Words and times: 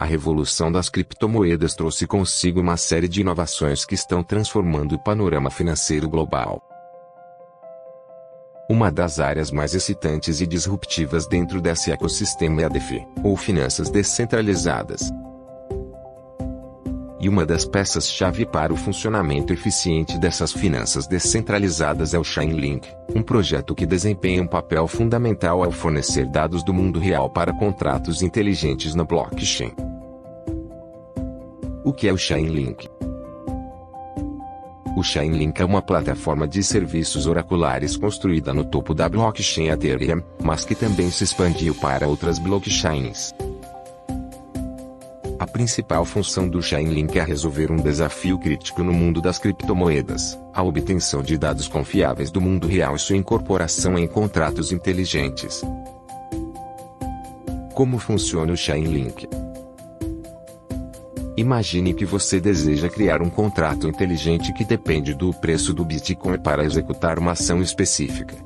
A 0.00 0.06
revolução 0.06 0.72
das 0.72 0.88
criptomoedas 0.88 1.74
trouxe 1.74 2.06
consigo 2.06 2.58
uma 2.58 2.78
série 2.78 3.06
de 3.06 3.20
inovações 3.20 3.84
que 3.84 3.94
estão 3.94 4.22
transformando 4.22 4.94
o 4.94 4.98
panorama 4.98 5.50
financeiro 5.50 6.08
global. 6.08 6.62
Uma 8.70 8.90
das 8.90 9.20
áreas 9.20 9.50
mais 9.50 9.74
excitantes 9.74 10.40
e 10.40 10.46
disruptivas 10.46 11.26
dentro 11.26 11.60
desse 11.60 11.92
ecossistema 11.92 12.62
é 12.62 12.64
a 12.64 12.68
DeFi, 12.68 13.06
ou 13.22 13.36
finanças 13.36 13.90
descentralizadas. 13.90 15.02
E 17.20 17.28
uma 17.28 17.44
das 17.44 17.66
peças-chave 17.66 18.46
para 18.46 18.72
o 18.72 18.78
funcionamento 18.78 19.52
eficiente 19.52 20.16
dessas 20.16 20.50
finanças 20.50 21.06
descentralizadas 21.06 22.14
é 22.14 22.18
o 22.18 22.24
Chainlink, 22.24 22.88
um 23.14 23.22
projeto 23.22 23.74
que 23.74 23.84
desempenha 23.84 24.42
um 24.42 24.46
papel 24.46 24.88
fundamental 24.88 25.62
ao 25.62 25.70
fornecer 25.70 26.24
dados 26.24 26.64
do 26.64 26.72
mundo 26.72 26.98
real 26.98 27.28
para 27.28 27.52
contratos 27.52 28.22
inteligentes 28.22 28.94
na 28.94 29.04
blockchain. 29.04 29.89
O 31.90 31.92
que 31.92 32.06
é 32.06 32.12
o 32.12 32.16
Chainlink? 32.16 32.88
O 34.96 35.02
Chainlink 35.02 35.60
é 35.60 35.64
uma 35.64 35.82
plataforma 35.82 36.46
de 36.46 36.62
serviços 36.62 37.26
oraculares 37.26 37.96
construída 37.96 38.54
no 38.54 38.64
topo 38.64 38.94
da 38.94 39.08
blockchain 39.08 39.70
Ethereum, 39.70 40.22
mas 40.40 40.64
que 40.64 40.76
também 40.76 41.10
se 41.10 41.24
expandiu 41.24 41.74
para 41.74 42.06
outras 42.06 42.38
blockchains. 42.38 43.34
A 45.36 45.46
principal 45.48 46.04
função 46.04 46.48
do 46.48 46.62
Chainlink 46.62 47.18
é 47.18 47.24
resolver 47.24 47.72
um 47.72 47.76
desafio 47.76 48.38
crítico 48.38 48.84
no 48.84 48.92
mundo 48.92 49.20
das 49.20 49.40
criptomoedas, 49.40 50.38
a 50.54 50.62
obtenção 50.62 51.24
de 51.24 51.36
dados 51.36 51.66
confiáveis 51.66 52.30
do 52.30 52.40
mundo 52.40 52.68
real 52.68 52.94
e 52.94 53.00
sua 53.00 53.16
incorporação 53.16 53.98
em 53.98 54.06
contratos 54.06 54.70
inteligentes. 54.70 55.60
Como 57.74 57.98
funciona 57.98 58.52
o 58.52 58.56
Chainlink? 58.56 59.39
Imagine 61.40 61.94
que 61.94 62.04
você 62.04 62.38
deseja 62.38 62.90
criar 62.90 63.22
um 63.22 63.30
contrato 63.30 63.88
inteligente 63.88 64.52
que 64.52 64.62
depende 64.62 65.14
do 65.14 65.32
preço 65.32 65.72
do 65.72 65.82
Bitcoin 65.86 66.38
para 66.38 66.62
executar 66.62 67.18
uma 67.18 67.32
ação 67.32 67.62
específica. 67.62 68.36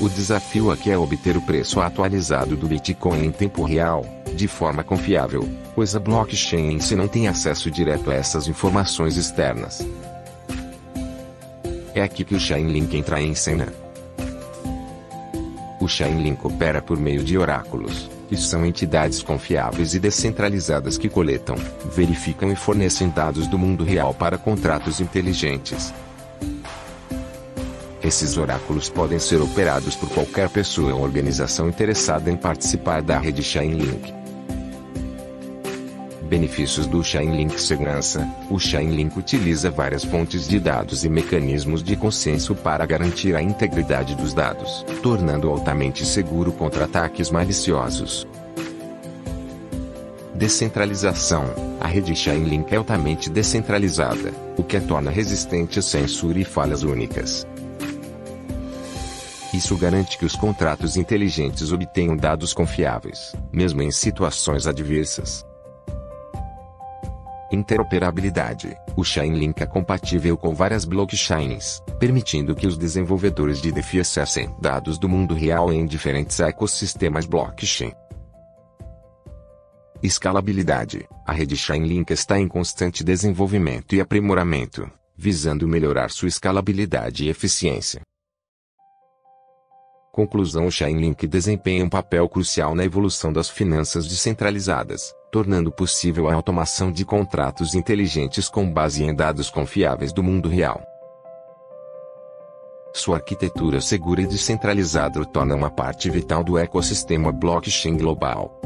O 0.00 0.08
desafio 0.08 0.70
aqui 0.70 0.90
é 0.90 0.96
obter 0.96 1.36
o 1.36 1.42
preço 1.42 1.78
atualizado 1.78 2.56
do 2.56 2.66
Bitcoin 2.66 3.22
em 3.22 3.30
tempo 3.30 3.64
real, 3.64 4.02
de 4.34 4.48
forma 4.48 4.82
confiável, 4.82 5.46
pois 5.74 5.94
a 5.94 6.00
blockchain 6.00 6.76
em 6.76 6.80
si 6.80 6.96
não 6.96 7.06
tem 7.06 7.28
acesso 7.28 7.70
direto 7.70 8.10
a 8.10 8.14
essas 8.14 8.48
informações 8.48 9.18
externas. 9.18 9.86
É 11.94 12.00
aqui 12.00 12.24
que 12.24 12.34
o 12.34 12.40
Chainlink 12.40 12.96
entra 12.96 13.20
em 13.20 13.34
cena. 13.34 13.70
O 15.82 15.86
Chainlink 15.86 16.46
opera 16.46 16.80
por 16.80 16.98
meio 16.98 17.22
de 17.22 17.36
oráculos, 17.36 18.08
que 18.28 18.36
são 18.36 18.64
entidades 18.64 19.22
confiáveis 19.22 19.94
e 19.94 19.98
descentralizadas 19.98 20.98
que 20.98 21.08
coletam, 21.08 21.56
verificam 21.90 22.52
e 22.52 22.56
fornecem 22.56 23.08
dados 23.08 23.46
do 23.46 23.58
mundo 23.58 23.84
real 23.84 24.12
para 24.12 24.36
contratos 24.36 25.00
inteligentes. 25.00 25.92
Esses 28.02 28.36
oráculos 28.36 28.88
podem 28.88 29.18
ser 29.18 29.40
operados 29.40 29.96
por 29.96 30.08
qualquer 30.10 30.48
pessoa 30.48 30.94
ou 30.94 31.02
organização 31.02 31.68
interessada 31.68 32.30
em 32.30 32.36
participar 32.36 33.02
da 33.02 33.18
rede 33.18 33.42
Chainlink. 33.42 34.17
Benefícios 36.28 36.86
do 36.86 37.02
Chainlink 37.02 37.58
Segurança 37.58 38.28
O 38.50 38.58
Chainlink 38.58 39.18
utiliza 39.18 39.70
várias 39.70 40.04
fontes 40.04 40.46
de 40.46 40.60
dados 40.60 41.02
e 41.02 41.08
mecanismos 41.08 41.82
de 41.82 41.96
consenso 41.96 42.54
para 42.54 42.84
garantir 42.84 43.34
a 43.34 43.40
integridade 43.40 44.14
dos 44.14 44.34
dados, 44.34 44.84
tornando-o 45.02 45.50
altamente 45.50 46.04
seguro 46.04 46.52
contra 46.52 46.84
ataques 46.84 47.30
maliciosos. 47.30 48.26
Descentralização 50.34 51.46
A 51.80 51.88
rede 51.88 52.14
Chainlink 52.14 52.74
é 52.74 52.76
altamente 52.76 53.30
descentralizada, 53.30 54.30
o 54.58 54.62
que 54.62 54.76
a 54.76 54.82
torna 54.82 55.10
resistente 55.10 55.78
a 55.78 55.82
censura 55.82 56.38
e 56.38 56.44
falhas 56.44 56.82
únicas. 56.82 57.46
Isso 59.54 59.74
garante 59.78 60.18
que 60.18 60.26
os 60.26 60.36
contratos 60.36 60.98
inteligentes 60.98 61.72
obtenham 61.72 62.14
dados 62.14 62.52
confiáveis, 62.52 63.34
mesmo 63.50 63.80
em 63.80 63.90
situações 63.90 64.66
adversas. 64.66 65.47
Interoperabilidade. 67.50 68.76
O 68.94 69.02
Chainlink 69.02 69.62
é 69.62 69.66
compatível 69.66 70.36
com 70.36 70.54
várias 70.54 70.84
blockchains, 70.84 71.80
permitindo 71.98 72.54
que 72.54 72.66
os 72.66 72.76
desenvolvedores 72.76 73.62
de 73.62 73.72
DeFi 73.72 74.00
acessem 74.00 74.54
dados 74.60 74.98
do 74.98 75.08
mundo 75.08 75.34
real 75.34 75.72
em 75.72 75.86
diferentes 75.86 76.38
ecossistemas 76.40 77.24
blockchain. 77.24 77.92
Escalabilidade. 80.02 81.08
A 81.26 81.32
rede 81.32 81.56
Chainlink 81.56 82.12
está 82.12 82.38
em 82.38 82.46
constante 82.46 83.02
desenvolvimento 83.02 83.94
e 83.94 84.00
aprimoramento, 84.00 84.88
visando 85.16 85.66
melhorar 85.66 86.10
sua 86.10 86.28
escalabilidade 86.28 87.24
e 87.24 87.28
eficiência. 87.30 88.02
Conclusão 90.12 90.66
O 90.66 90.70
Chainlink 90.70 91.26
desempenha 91.26 91.84
um 91.84 91.88
papel 91.88 92.28
crucial 92.28 92.74
na 92.74 92.84
evolução 92.84 93.32
das 93.32 93.48
finanças 93.48 94.06
descentralizadas, 94.06 95.14
tornando 95.30 95.70
possível 95.70 96.28
a 96.28 96.34
automação 96.34 96.90
de 96.90 97.04
contratos 97.04 97.74
inteligentes 97.74 98.48
com 98.48 98.70
base 98.70 99.04
em 99.04 99.14
dados 99.14 99.50
confiáveis 99.50 100.12
do 100.12 100.22
mundo 100.22 100.48
real. 100.48 100.82
Sua 102.94 103.16
arquitetura 103.16 103.80
segura 103.80 104.22
e 104.22 104.26
descentralizada 104.26 105.20
o 105.20 105.26
torna 105.26 105.54
uma 105.54 105.70
parte 105.70 106.10
vital 106.10 106.42
do 106.42 106.58
ecossistema 106.58 107.30
blockchain 107.30 107.96
global. 107.96 108.58